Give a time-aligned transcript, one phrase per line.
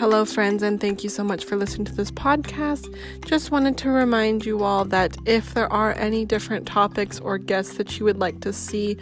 [0.00, 2.88] Hello, friends, and thank you so much for listening to this podcast.
[3.26, 7.76] Just wanted to remind you all that if there are any different topics or guests
[7.76, 8.96] that you would like to see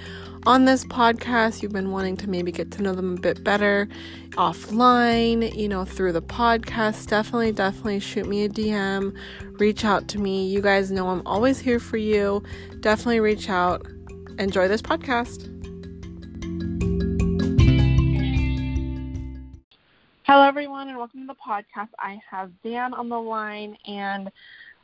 [0.44, 3.88] on this podcast, you've been wanting to maybe get to know them a bit better
[4.30, 9.16] offline, you know, through the podcast, definitely, definitely shoot me a DM,
[9.60, 10.48] reach out to me.
[10.48, 12.42] You guys know I'm always here for you.
[12.80, 13.86] Definitely reach out.
[14.40, 15.47] Enjoy this podcast.
[20.30, 21.88] Hello, everyone, and welcome to the podcast.
[21.98, 24.30] I have Dan on the line, and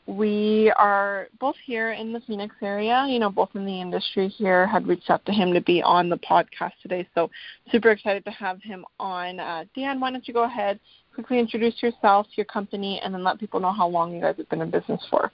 [0.06, 4.66] we are both here in the Phoenix area, you know, both in the industry here,
[4.66, 7.06] had reached out to him to be on the podcast today.
[7.14, 7.30] So,
[7.70, 9.38] super excited to have him on.
[9.38, 10.80] Uh, Dan, why don't you go ahead,
[11.14, 14.48] quickly introduce yourself, your company, and then let people know how long you guys have
[14.48, 15.30] been in business for.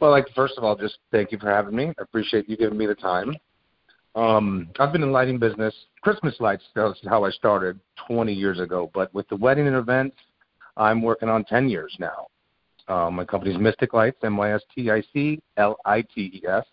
[0.00, 1.88] Well, like first of all, just thank you for having me.
[1.88, 3.34] I appreciate you giving me the time.
[4.14, 5.74] Um, I've been in lighting business.
[6.00, 8.90] Christmas lights that's how I started 20 years ago.
[8.94, 10.16] But with the wedding and events,
[10.76, 12.28] I'm working on 10 years now.
[12.86, 16.64] Um, my company's Mystic Lites, M-Y-S-T-I-C-L-I-T-E-S.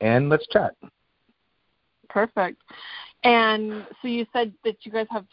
[0.00, 0.74] And let's chat.
[2.08, 2.60] Perfect.
[3.24, 5.26] And so you said that you guys have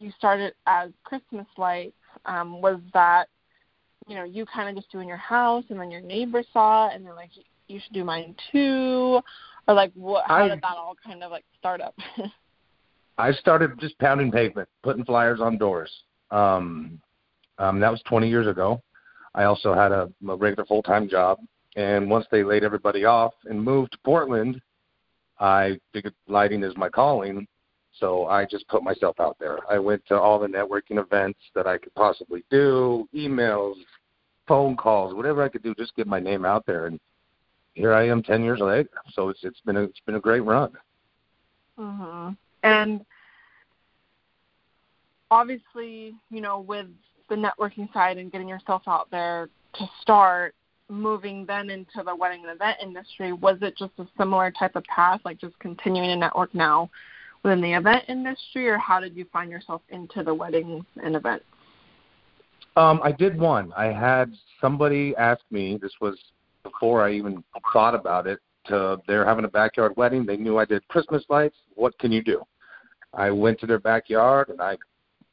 [0.00, 1.94] you started as Christmas lights.
[2.26, 3.28] Um, was that
[4.08, 6.94] you know you kind of just doing your house, and then your neighbor saw it,
[6.94, 7.30] and they're like,
[7.68, 9.20] you should do mine too,
[9.66, 10.24] or like what?
[10.26, 11.94] How I, did that all kind of like start up?
[13.18, 15.90] I started just pounding pavement, putting flyers on doors.
[16.30, 17.00] Um,
[17.58, 18.82] um, that was 20 years ago.
[19.34, 21.38] I also had a, a regular full time job,
[21.76, 24.60] and once they laid everybody off and moved to Portland,
[25.38, 27.46] I figured lighting is my calling.
[28.00, 29.58] So I just put myself out there.
[29.70, 33.74] I went to all the networking events that I could possibly do, emails,
[34.48, 36.86] phone calls, whatever I could do, just get my name out there.
[36.86, 36.98] And
[37.74, 38.88] here I am ten years later.
[39.12, 40.72] So it's it's been a it's been a great run.
[41.78, 42.36] Mhm.
[42.62, 43.04] And
[45.30, 46.86] obviously, you know, with
[47.28, 50.54] the networking side and getting yourself out there to start
[50.88, 54.84] moving then into the wedding and event industry, was it just a similar type of
[54.84, 56.88] path, like just continuing to network now
[57.42, 61.44] within the event industry, or how did you find yourself into the weddings and events?
[62.76, 63.72] Um, I did one.
[63.76, 65.78] I had somebody ask me.
[65.80, 66.18] This was
[66.84, 68.40] before I even thought about it.
[68.66, 70.26] To they're having a backyard wedding.
[70.26, 71.56] They knew I did Christmas lights.
[71.76, 72.42] What can you do?
[73.14, 74.76] I went to their backyard and I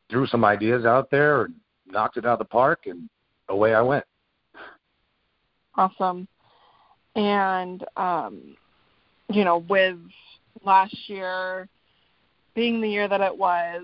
[0.09, 3.09] threw some ideas out there and knocked it out of the park, and
[3.49, 4.05] away I went.
[5.75, 6.25] Awesome.
[7.15, 8.55] And um,
[9.29, 9.97] you know, with
[10.63, 11.67] last year
[12.55, 13.83] being the year that it was,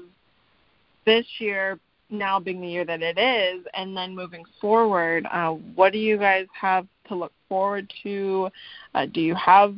[1.06, 1.80] this year
[2.10, 6.18] now being the year that it is, and then moving forward, uh, what do you
[6.18, 8.50] guys have to look forward to?
[8.94, 9.76] Uh, do you have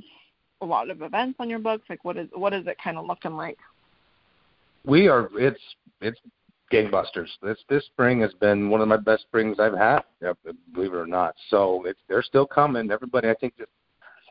[0.61, 1.83] a lot of events on your books?
[1.89, 3.57] Like, what is what is it kind of looking like?
[4.85, 5.29] We are.
[5.35, 5.59] It's
[6.01, 6.19] it's
[6.71, 7.29] gangbusters.
[7.41, 10.01] This this spring has been one of my best springs I've had.
[10.73, 11.35] Believe it or not.
[11.49, 12.91] So it's they're still coming.
[12.91, 13.71] Everybody, I think, just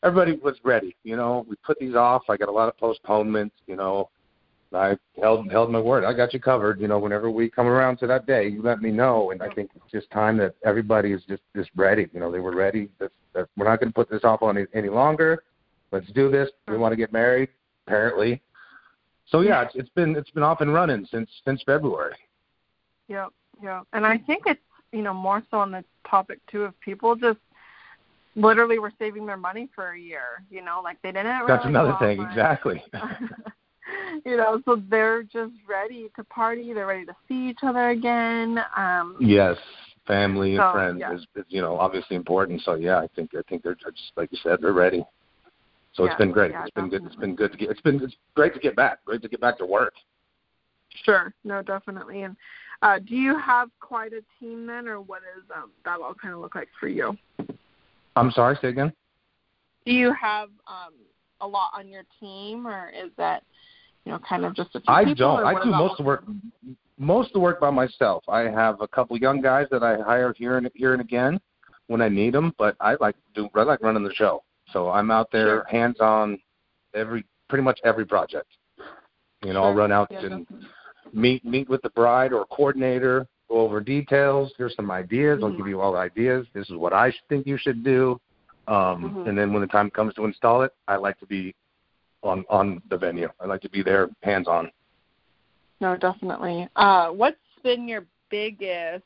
[0.03, 0.97] everybody was ready.
[1.05, 2.23] You know, we put these off.
[2.29, 3.57] I got a lot of postponements.
[3.67, 4.11] You know,
[4.73, 6.05] I held held my word.
[6.05, 6.81] I got you covered.
[6.81, 9.31] You know, whenever we come around to that day, you let me know.
[9.31, 12.09] And I think it's just time that everybody is just just ready.
[12.13, 12.89] You know, they were ready.
[12.99, 15.45] That's, that we're not going to put this off on any, any longer.
[15.91, 16.51] Let's do this.
[16.67, 17.49] We want to get married.
[17.87, 18.43] Apparently,
[19.31, 22.15] so yeah, it's, it's been it's been off and running since since February.
[23.09, 23.29] Yep,
[23.63, 24.61] yeah, and I think it's
[24.93, 27.39] you know more so on the topic too of people just
[28.37, 30.45] literally were saving their money for a year.
[30.51, 31.47] You know, like they didn't.
[31.47, 32.83] That's another thing, exactly.
[34.25, 36.73] you know, so they're just ready to party.
[36.73, 38.59] They're ready to see each other again.
[38.77, 39.57] Um, yes,
[40.07, 41.15] family and so, friends yeah.
[41.15, 42.63] is, is, you know obviously important.
[42.63, 45.05] So yeah, I think I think they're just like you said, they're ready.
[45.95, 46.53] So yeah, it's been great.
[46.53, 46.99] Yeah, it's been definitely.
[46.99, 47.13] good.
[47.13, 47.71] It's been good to get.
[47.71, 49.05] It's been it's great to get back.
[49.05, 49.95] Great to get back to work.
[51.05, 51.33] Sure.
[51.45, 52.23] No, definitely.
[52.23, 52.37] And
[52.83, 56.35] uh, do you have quite a team then, or what is um, that all kind
[56.35, 57.17] of look like for you?
[58.17, 58.59] I'm sorry.
[58.61, 58.93] Say again.
[59.87, 60.95] Do you have um,
[61.41, 63.43] a lot on your team, or is that
[64.09, 65.45] you know, kind of just a few I people, don't.
[65.45, 66.25] I do most of the work.
[66.97, 68.25] Most of the work by myself.
[68.27, 71.39] I have a couple young guys that I hire here and here and again
[71.89, 72.55] when I need them.
[72.57, 73.51] But I like do.
[73.55, 74.43] I like running the show.
[74.73, 75.67] So I'm out there, sure.
[75.71, 76.39] hands on,
[76.95, 78.47] every pretty much every project.
[79.45, 79.65] You know, sure.
[79.65, 80.69] I'll run out yeah, and definitely.
[81.13, 84.55] meet meet with the bride or coordinator, go over details.
[84.57, 85.37] Here's some ideas.
[85.37, 85.45] Mm-hmm.
[85.45, 86.47] I'll give you all the ideas.
[86.55, 88.19] This is what I think you should do.
[88.69, 89.29] Um, mm-hmm.
[89.29, 91.55] And then when the time comes to install it, I like to be
[92.23, 93.29] on on the venue.
[93.41, 94.71] I'd like to be there, hands on.
[95.81, 96.69] No, definitely.
[96.77, 99.05] Uh, what's been your biggest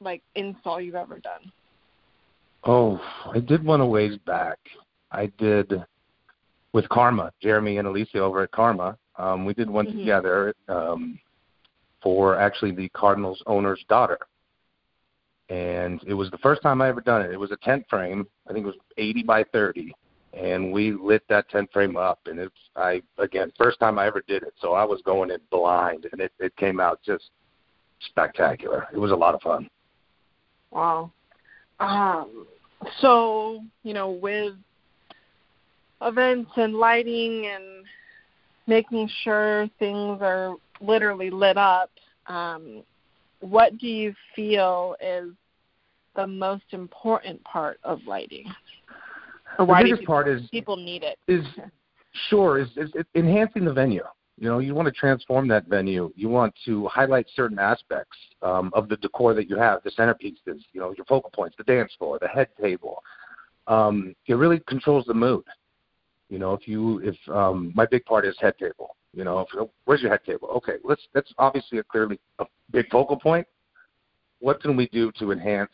[0.00, 1.52] like install you've ever done?
[2.64, 3.00] Oh,
[3.32, 4.58] I did one a ways back.
[5.12, 5.72] I did
[6.72, 8.96] with Karma, Jeremy and Alicia over at Karma.
[9.16, 9.98] Um, we did one mm-hmm.
[9.98, 10.54] together.
[10.68, 11.18] Um,
[12.02, 14.18] for actually the Cardinals owner's daughter.
[15.48, 17.32] And it was the first time I ever done it.
[17.32, 18.26] It was a tent frame.
[18.48, 19.92] I think it was 80 by 30,
[20.32, 22.20] and we lit that tent frame up.
[22.26, 25.40] And it's I again first time I ever did it, so I was going in
[25.50, 27.30] blind, and it it came out just
[28.00, 28.86] spectacular.
[28.92, 29.68] It was a lot of fun.
[30.70, 31.12] Wow.
[31.80, 32.46] Um,
[33.00, 34.54] so you know with
[36.02, 37.84] events and lighting and
[38.66, 41.90] making sure things are literally lit up,
[42.26, 42.82] um,
[43.40, 45.30] what do you feel is
[46.16, 48.46] the most important part of lighting?
[49.60, 51.18] Or why the biggest people, part is people need it?
[51.28, 51.44] Is
[52.30, 54.04] sure is, is, is enhancing the venue.
[54.38, 56.10] You know, you want to transform that venue.
[56.16, 60.62] You want to highlight certain aspects um, of the decor that you have, the centerpieces,
[60.72, 63.02] you know, your focal points, the dance floor, the head table.
[63.66, 65.44] Um, it really controls the mood.
[66.30, 68.96] You know, if you if um, my big part is head table.
[69.12, 70.48] You know, if, where's your head table?
[70.56, 73.46] Okay, let's that's obviously a clearly a big focal point.
[74.38, 75.70] What can we do to enhance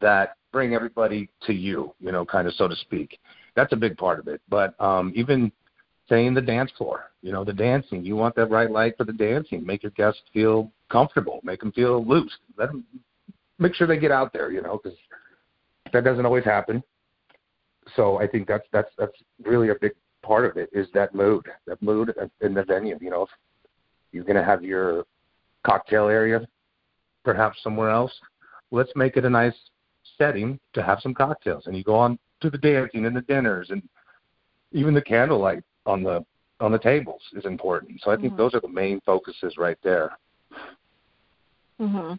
[0.00, 0.37] that?
[0.52, 1.94] Bring everybody to you.
[2.00, 3.18] You know, kind of so to speak.
[3.54, 4.40] That's a big part of it.
[4.48, 5.52] But um, even
[6.08, 8.04] saying the dance floor, you know, the dancing.
[8.04, 9.64] You want that right light for the dancing.
[9.64, 11.40] Make your guests feel comfortable.
[11.42, 12.32] Make them feel loose.
[12.56, 12.84] Let them
[13.58, 14.50] make sure they get out there.
[14.50, 14.98] You know, because
[15.92, 16.82] that doesn't always happen
[17.96, 19.92] so I think that's that's that's really a big
[20.22, 22.98] part of it is that mood, that mood in the venue.
[23.00, 23.28] You know, if
[24.12, 25.04] you're going to have your
[25.64, 26.46] cocktail area,
[27.24, 28.12] perhaps somewhere else,
[28.70, 29.54] let's make it a nice
[30.18, 31.66] setting to have some cocktails.
[31.66, 33.82] And you go on to the dancing and the dinners and
[34.72, 36.24] even the candlelight on the
[36.60, 38.00] on the tables is important.
[38.02, 38.36] So I think mm-hmm.
[38.36, 40.18] those are the main focuses right there.
[41.80, 42.18] Mhm.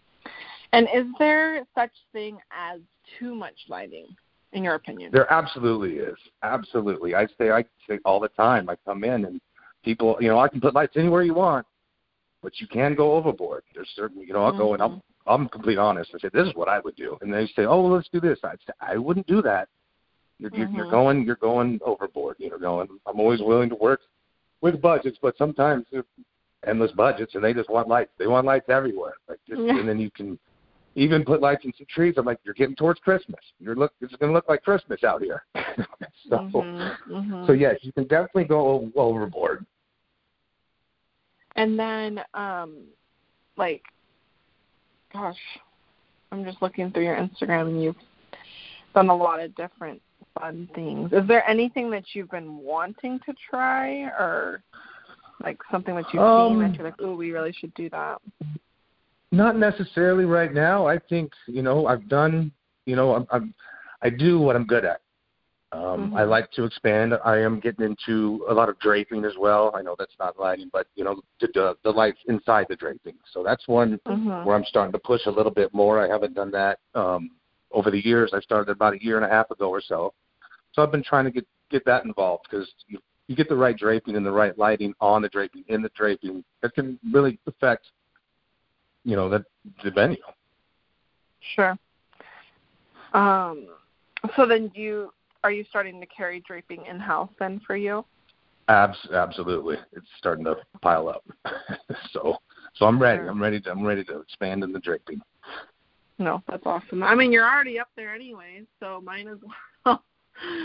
[0.72, 2.80] And is there such thing as
[3.20, 4.16] too much lighting?
[4.54, 5.12] in your opinion?
[5.12, 6.18] There absolutely is.
[6.44, 7.16] Absolutely.
[7.16, 8.70] I say I say all the time.
[8.70, 9.42] I come in and
[9.84, 11.66] people, you know, I can put lights anywhere you want,
[12.42, 13.64] but you can go overboard.
[13.74, 14.60] There's certain, you know, I'll mm-hmm.
[14.60, 15.00] go and mm-hmm.
[15.30, 16.12] I'm complete honest.
[16.14, 18.20] I say this is what I would do, and they say, oh, well, let's do
[18.20, 18.40] this.
[18.44, 19.70] I'd say I wouldn't do that.
[20.40, 20.76] You're, mm-hmm.
[20.76, 22.38] you're going you're going overboard.
[22.40, 22.88] You're going.
[23.06, 24.02] I'm always willing to work
[24.62, 25.86] with budgets, but sometimes
[26.66, 28.12] endless budgets, and they just want lights.
[28.18, 29.14] They want lights everywhere.
[29.28, 29.78] Like just, yeah.
[29.78, 30.40] and then you can
[30.96, 32.16] even put lights in some trees.
[32.18, 33.40] I'm like, you're getting towards Christmas.
[33.60, 33.94] You're look.
[34.02, 35.44] It's going to look like Christmas out here.
[36.30, 37.46] so, mm-hmm, mm-hmm.
[37.46, 39.66] so yes, you can definitely go overboard.
[41.56, 42.86] And then, um,
[43.58, 43.84] like,
[45.14, 45.38] gosh,
[46.32, 47.96] I'm just looking through your Instagram, and you've
[48.94, 50.02] done a lot of different
[50.40, 51.12] fun things.
[51.12, 54.62] Is there anything that you've been wanting to try, or
[55.44, 58.22] like something that you've um, seen that you're like, oh, we really should do that?
[59.32, 60.88] Not necessarily right now.
[60.88, 62.52] I think you know I've done
[62.86, 63.54] you know I'm, I'm
[64.02, 65.02] I do what I'm good at.
[65.72, 66.18] Um, mm-hmm.
[66.18, 67.14] I like to expand.
[67.24, 69.72] I am getting into a lot of draping as well.
[69.76, 73.14] I know that's not lighting, but you know the the, the lights inside the draping.
[73.32, 74.46] So that's one mm-hmm.
[74.46, 76.04] where I'm starting to push a little bit more.
[76.04, 77.32] I haven't done that um,
[77.72, 78.32] over the years.
[78.34, 80.14] I started about a year and a half ago or so.
[80.74, 83.78] So I've been trying to get get that involved because you you get the right
[83.78, 86.44] draping and the right lighting on the draping in the draping.
[86.64, 87.86] It can really affect
[89.04, 89.44] you know that
[89.84, 90.18] the venue.
[91.56, 91.78] Sure.
[93.14, 93.68] Um,
[94.36, 95.12] so then you
[95.44, 98.06] are you starting to carry draping in house then for you?
[98.68, 101.24] Abs- absolutely, it's starting to pile up.
[102.12, 102.38] so
[102.76, 103.28] so I'm ready.
[103.28, 105.22] I'm ready to I'm ready to expand in the draping.
[106.20, 107.02] No, that's awesome.
[107.02, 109.38] I mean, you're already up there anyway, so mine as
[109.86, 110.04] well.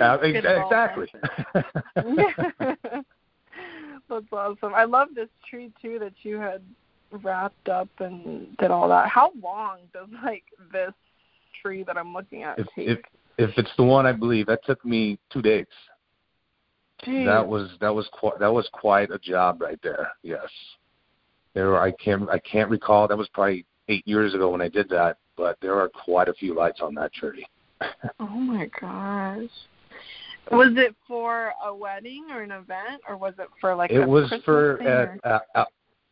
[0.01, 1.09] Uh, exactly.
[4.09, 4.73] that's awesome.
[4.73, 6.63] I love this tree too that you had
[7.11, 9.09] wrapped up and did all that.
[9.09, 10.93] How long does like this
[11.61, 12.89] tree that I'm looking at if, take?
[12.89, 12.99] If
[13.39, 15.67] if it's the one I believe, that took me two days.
[17.05, 17.27] Jeez.
[17.27, 20.13] That was that was quite that was quite a job right there.
[20.23, 20.49] Yes,
[21.53, 23.09] there were, I can't I can't recall.
[23.09, 26.35] That was probably eight years ago when I did that, but there are quite a
[26.35, 27.47] few lights on that tree.
[28.21, 29.51] oh my gosh.
[30.51, 33.91] Was it for a wedding or an event, or was it for like?
[33.91, 35.65] It was Christmas for at, uh,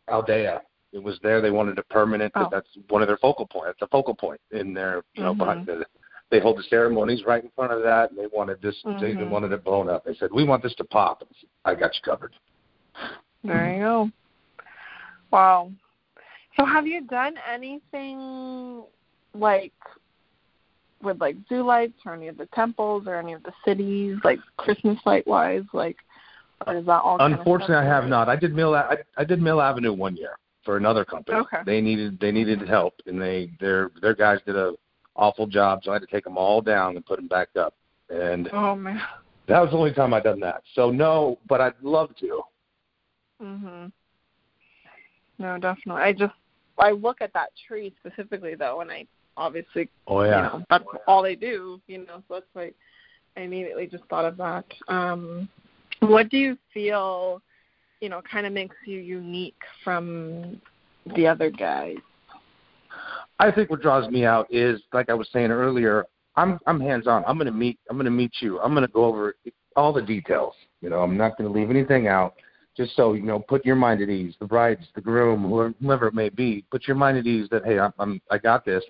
[0.08, 0.62] Aldea
[0.92, 1.40] it was there.
[1.40, 2.32] They wanted a permanent.
[2.36, 2.48] Oh.
[2.50, 3.70] That's one of their focal points.
[3.70, 5.38] It's a focal point in their, you know, mm-hmm.
[5.38, 5.84] behind the.
[6.32, 8.74] They hold the ceremonies right in front of that, and they wanted this.
[8.86, 9.18] Mm-hmm.
[9.18, 10.06] They wanted it blown up.
[10.06, 11.22] They said, "We want this to pop."
[11.66, 12.34] I got you covered.
[13.44, 14.10] There you go.
[15.30, 15.70] Wow.
[16.56, 18.82] So, have you done anything
[19.34, 19.74] like
[21.02, 24.38] with like zoo lights or any of the temples or any of the cities, like
[24.56, 25.64] Christmas light wise?
[25.74, 25.98] Like,
[26.66, 27.18] or is that all?
[27.20, 28.30] Unfortunately, I have not.
[28.30, 28.74] I did Mill.
[28.74, 31.36] I, I did Mill Avenue one year for another company.
[31.40, 31.58] Okay.
[31.66, 34.72] They needed they needed help, and they their their guys did a
[35.16, 37.74] awful job, so I had to take them all down and put them back up.
[38.10, 39.00] And oh man,
[39.48, 40.62] that was the only time I'd done that.
[40.74, 42.42] So no, but I'd love to.
[43.42, 43.92] Mhm.
[45.38, 46.02] No, definitely.
[46.02, 46.34] I just
[46.78, 50.36] I look at that tree specifically though, and I obviously Oh yeah.
[50.36, 52.22] you know that's all they do, you know.
[52.28, 52.72] So that's why
[53.36, 54.66] I immediately just thought of that.
[54.88, 55.48] Um,
[56.00, 57.40] what do you feel,
[58.00, 60.60] you know, kind of makes you unique from
[61.14, 61.96] the other guys?
[63.38, 67.06] I think what draws me out is, like I was saying earlier, I'm I'm hands
[67.06, 67.24] on.
[67.26, 68.60] I'm gonna meet I'm gonna meet you.
[68.60, 69.36] I'm gonna go over
[69.76, 70.54] all the details.
[70.80, 72.34] You know, I'm not gonna leave anything out.
[72.76, 74.34] Just so you know, put your mind at ease.
[74.40, 77.78] The brides, the groom, whoever, it may be, put your mind at ease that hey,
[77.78, 78.82] I'm, I'm I got this.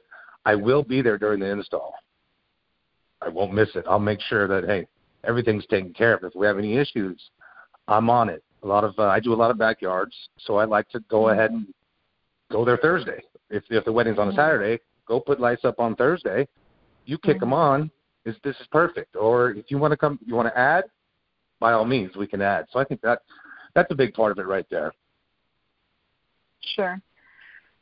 [0.44, 1.94] I will be there during the install.
[3.20, 3.84] I won't miss it.
[3.88, 4.86] I'll make sure that hey,
[5.24, 6.24] everything's taken care of.
[6.24, 7.20] If we have any issues,
[7.88, 8.42] I'm on it.
[8.62, 11.30] A lot of uh, I do a lot of backyards, so I like to go
[11.30, 11.66] ahead and
[12.52, 13.20] go there Thursday.
[13.52, 16.48] If if the wedding's on a Saturday, go put lights up on Thursday.
[17.04, 17.90] You kick them on.
[18.24, 19.14] Is this is perfect?
[19.14, 20.84] Or if you want to come, you want to add,
[21.60, 22.66] by all means, we can add.
[22.72, 23.20] So I think that
[23.74, 24.92] that's a big part of it right there.
[26.74, 27.00] Sure.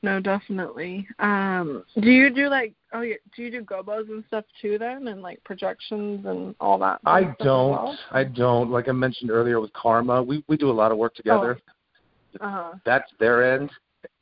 [0.03, 1.07] No, definitely.
[1.19, 5.09] Um, do you do like oh yeah, do you do gobos and stuff too then
[5.09, 7.01] and like projections and all that?
[7.05, 7.71] I don't.
[7.71, 7.99] well?
[8.11, 8.71] I don't.
[8.71, 11.59] Like I mentioned earlier with Karma, we we do a lot of work together.
[12.41, 12.73] Uh-huh.
[12.87, 13.71] That's their end.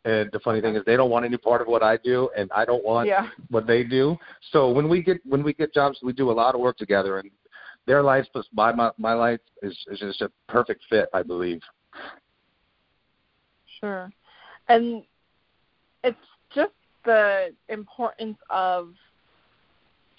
[0.05, 2.51] And the funny thing is, they don't want any part of what I do, and
[2.53, 3.29] I don't want Yeah.
[3.51, 4.17] what they do.
[4.53, 7.19] So when we get when we get jobs, we do a lot of work together,
[7.19, 7.31] and
[7.87, 11.61] their life plus my my, my life is is just a perfect fit, I believe.
[13.81, 14.11] Sure.
[14.69, 15.03] And
[16.05, 16.17] it's
[16.55, 16.73] just
[17.05, 18.95] the importance of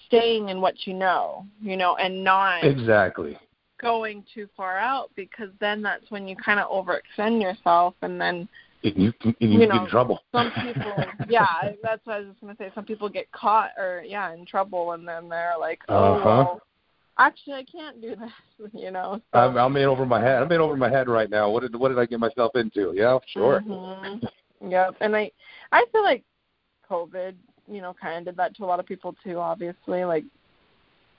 [0.06, 3.38] staying in what you know, you know, and not Exactly.
[3.80, 8.48] going too far out because then that's when you kind of overextend yourself and then
[8.82, 10.20] And you can and you, You get know, in trouble.
[10.32, 11.46] some people yeah
[11.82, 14.46] that's what i was just going to say some people get caught or yeah in
[14.46, 16.26] trouble and then they're like oh Uh-huh.
[16.26, 16.60] well,
[17.18, 20.42] actually i can't do this you know so, I'm, I'm in over my head.
[20.42, 21.50] I'm in over my head right now.
[21.50, 22.92] What did what did I get myself into?
[22.94, 23.62] Yeah, sure.
[23.66, 24.20] mhm.
[24.66, 25.30] yep and i
[25.72, 26.22] i feel like
[26.90, 27.34] covid
[27.68, 30.24] you know kind of did that to a lot of people too obviously like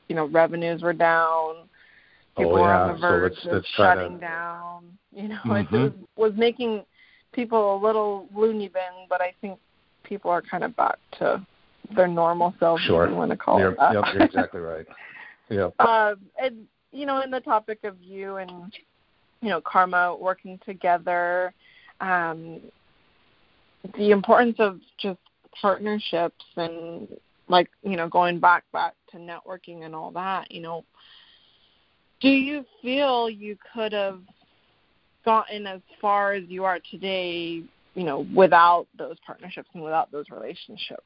[0.08, 1.56] you know revenues were down
[2.38, 2.82] people Oh, were yeah.
[2.84, 5.72] on the So let's- let's try to- down you know it Mhm.
[5.72, 6.86] was was making
[7.34, 9.60] people a little loony bin but i think
[10.04, 11.46] people are kind of back to
[11.96, 13.06] their normal selves Sure.
[13.06, 14.86] if you want to call You're, it that yep, you're exactly right.
[15.50, 15.78] Yep.
[15.82, 18.74] um, and you know, in the topic of you and
[19.42, 21.54] you know, karma working together,
[22.00, 22.62] um,
[23.98, 25.20] the importance of just
[25.62, 27.08] partnerships and
[27.50, 30.52] like you know, going back back to networking and all that.
[30.52, 30.86] You know,
[32.22, 34.20] do you feel you could have
[35.24, 37.64] gotten as far as you are today?
[37.94, 41.04] You know, without those partnerships and without those relationships.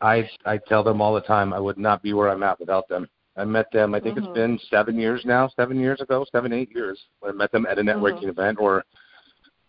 [0.00, 2.88] I I tell them all the time I would not be where I'm at without
[2.88, 3.08] them.
[3.36, 3.94] I met them.
[3.94, 4.24] I think Mhm.
[4.24, 7.00] it's been seven years now, seven years ago, seven eight years.
[7.20, 8.30] When I met them at a networking Mhm.
[8.30, 8.84] event or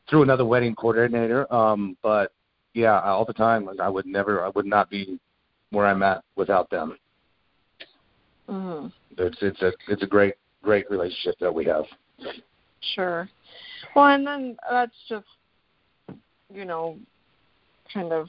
[0.07, 1.51] through another wedding coordinator.
[1.53, 2.31] Um, but
[2.74, 5.19] yeah, all the time I would never, I would not be
[5.69, 6.98] where I'm at without them.
[8.50, 8.88] Mm-hmm.
[9.17, 11.86] It's it's a it's a great great relationship that we have.
[12.95, 13.29] Sure.
[13.95, 15.25] Well, and then that's just,
[16.53, 16.98] you know,
[17.93, 18.27] kind of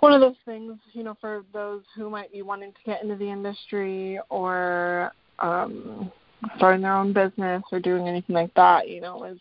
[0.00, 3.16] one of those things, you know, for those who might be wanting to get into
[3.16, 6.12] the industry or um,
[6.56, 9.38] starting their own business or doing anything like that, you know, is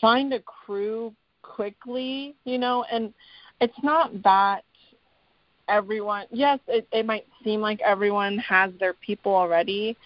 [0.00, 3.12] find a crew quickly, you know, and
[3.60, 4.64] it's not that
[5.68, 9.96] everyone, yes, it, it might seem like everyone has their people already,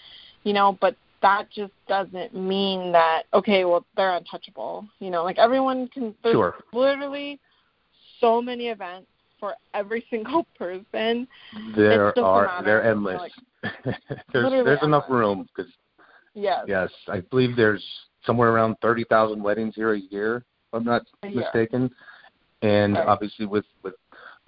[0.45, 4.87] you know, but that just doesn't mean that okay, well they're untouchable.
[4.99, 6.15] You know, like everyone can.
[6.23, 6.55] There's Sure.
[6.73, 7.41] literally
[8.21, 9.07] so many events
[9.41, 11.27] for every single person.
[11.77, 13.21] There are they're endless.
[13.21, 13.33] like,
[14.33, 15.73] there's there's enough room because
[16.35, 16.65] Yes.
[16.67, 17.85] yes, I believe there's
[18.25, 21.91] somewhere around thirty thousand weddings here a year, if I'm not mistaken.
[22.63, 23.07] And Right.
[23.07, 23.95] obviously with with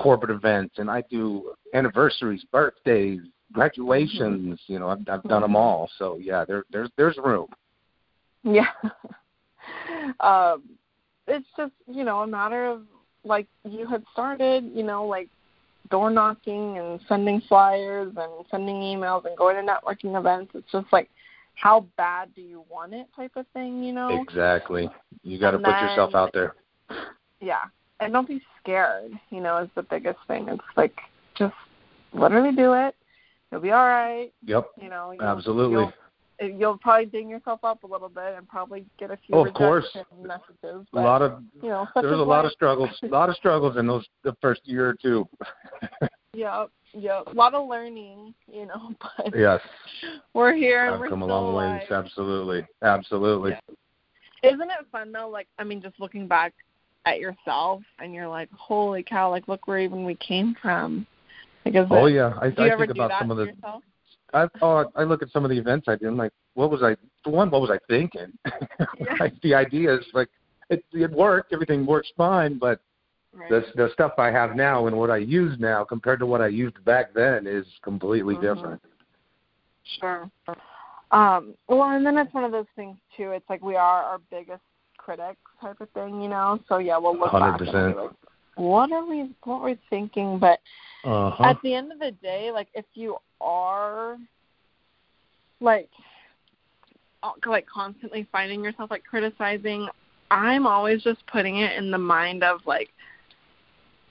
[0.00, 3.20] corporate events, and I do anniversaries, birthdays,
[3.54, 4.60] graduations.
[4.66, 5.88] You know, I've I've done them all.
[5.98, 7.46] So yeah, there there's there's room.
[8.42, 8.68] Yeah.
[10.20, 10.62] um,
[11.26, 12.82] it's just you know a matter of
[13.24, 15.28] like you had started, you know, like
[15.90, 20.52] door knocking and sending flyers and sending emails and going to networking events.
[20.54, 21.08] It's just like
[21.54, 24.20] how bad do you want it type of thing, you know?
[24.22, 24.90] Exactly.
[25.22, 26.54] You got to put yourself out there.
[27.40, 27.62] Yeah.
[28.00, 30.48] And don't be scared, you know, is the biggest thing.
[30.48, 30.98] It's like
[31.36, 31.54] just
[32.12, 32.94] literally do it.
[33.54, 34.32] You'll be all right.
[34.46, 34.66] Yep.
[34.82, 35.92] You know, you'll, Absolutely.
[36.40, 39.46] You'll, you'll probably ding yourself up a little bit and probably get a few Oh,
[39.46, 39.86] of course.
[40.20, 40.84] messages.
[40.92, 43.36] A lot of you know, such there's is a lot of struggles, a lot of
[43.36, 45.28] struggles in those the first year or two.
[46.32, 49.60] Yeah, yeah, a lot of learning, you know, but yes,
[50.32, 51.82] we're here I've we're come a long alive.
[51.82, 51.92] ways.
[51.92, 53.52] Absolutely, absolutely.
[53.52, 54.50] Yeah.
[54.50, 55.28] Isn't it fun though?
[55.28, 56.54] Like, I mean, just looking back
[57.06, 61.06] at yourself and you're like, holy cow, like look where even we came from.
[61.66, 63.46] Is oh yeah, I, do you I ever think do about that some of the.
[63.46, 63.82] yourself?
[64.34, 66.08] I oh, I look at some of the events I did.
[66.08, 66.96] I'm like, what was I?
[67.22, 68.32] For one, what was I thinking?
[68.98, 69.16] Yeah.
[69.18, 70.28] like the ideas, like
[70.70, 72.80] it it worked, everything works fine, but
[73.32, 73.50] Right.
[73.50, 76.46] the the stuff I have now and what I use now compared to what I
[76.46, 78.40] used back then is completely Mhm.
[78.42, 78.82] different.
[79.98, 80.30] Sure.
[81.10, 83.32] Um, well, and then it's one of those things too.
[83.32, 84.62] It's like we are our biggest
[84.96, 86.60] critics, type of thing, you know.
[86.68, 88.16] So yeah, we'll look back and 100%.
[88.56, 90.38] What are we, what were we thinking?
[90.38, 90.60] But
[91.04, 94.16] Uh at the end of the day, like if you are
[95.60, 95.90] like
[97.22, 99.88] uh, like constantly finding yourself like criticizing,
[100.30, 102.90] I'm always just putting it in the mind of like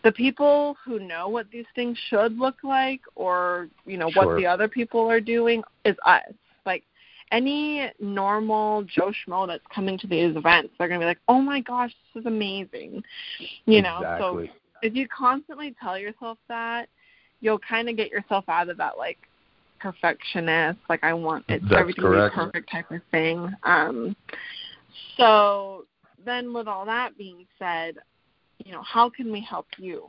[0.03, 4.45] the people who know what these things should look like or you know what the
[4.45, 6.33] other people are doing is us.
[7.33, 11.59] Any normal Joe Schmo that's coming to these events, they're gonna be like, "Oh my
[11.61, 13.03] gosh, this is amazing,"
[13.65, 14.15] you know.
[14.19, 14.47] So
[14.83, 16.89] if you constantly tell yourself that,
[17.41, 19.17] you'll kind of get yourself out of that like
[19.79, 22.35] perfectionist, like I want it That's everything correct.
[22.35, 23.51] to be perfect type of thing.
[23.63, 24.15] Um,
[25.17, 25.85] so
[26.23, 27.97] then, with all that being said,
[28.63, 30.07] you know, how can we help you?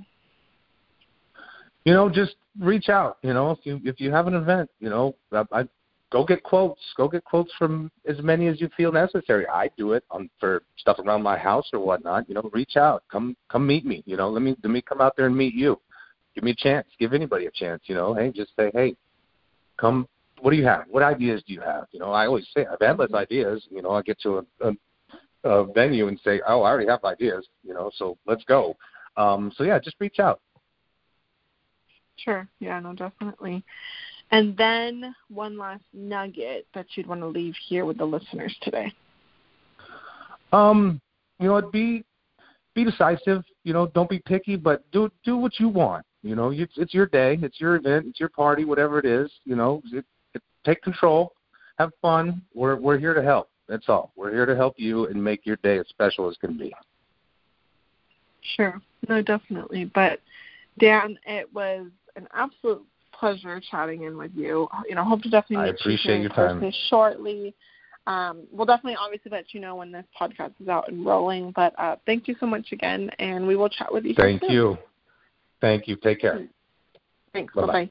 [1.84, 3.18] you know, just reach out.
[3.22, 5.68] You know, if you if you have an event, you know, I, I
[6.14, 6.80] go get quotes.
[6.96, 9.48] Go get quotes from as many as you feel necessary.
[9.48, 12.28] I do it on for stuff around my house or whatnot.
[12.28, 13.02] You know, reach out.
[13.10, 14.04] Come come meet me.
[14.06, 15.76] You know, let me let me come out there and meet you.
[16.36, 16.86] Give me a chance.
[17.00, 17.82] Give anybody a chance.
[17.86, 18.94] You know, hey, just say, hey,
[19.76, 20.06] come.
[20.40, 20.84] What do you have?
[20.88, 21.86] What ideas do you have?
[21.90, 23.66] You know, I always say I've endless ideas.
[23.70, 27.02] You know, I get to a, a, a venue and say, oh, I already have
[27.04, 27.44] ideas.
[27.64, 28.76] You know, so let's go.
[29.16, 30.40] Um, so yeah, just reach out.
[32.16, 32.46] Sure.
[32.60, 33.64] Yeah, no, definitely.
[34.34, 38.92] And then one last nugget that you'd want to leave here with the listeners today.
[40.52, 41.00] Um,
[41.38, 42.04] you know, be
[42.74, 43.44] be decisive.
[43.62, 46.04] You know, don't be picky, but do do what you want.
[46.24, 49.30] You know, it's it's your day, it's your event, it's your party, whatever it is.
[49.44, 51.30] You know, it, it, take control,
[51.78, 52.42] have fun.
[52.54, 53.50] We're we're here to help.
[53.68, 54.10] That's all.
[54.16, 56.74] We're here to help you and make your day as special as can be.
[58.56, 58.82] Sure.
[59.08, 59.92] No, definitely.
[59.94, 60.18] But
[60.80, 62.84] Dan, it was an absolute
[63.18, 64.68] pleasure chatting in with you.
[64.88, 66.72] You know, hope to definitely meet I appreciate you your time.
[66.88, 67.54] shortly.
[68.06, 71.52] Um, we'll definitely obviously let you know when this podcast is out and rolling.
[71.56, 74.14] But uh, thank you so much again, and we will chat with you.
[74.14, 74.50] Thank soon.
[74.50, 74.78] you.
[75.60, 75.96] Thank you.
[75.96, 76.46] Take care.
[77.32, 77.54] Thanks.
[77.54, 77.90] Bye bye.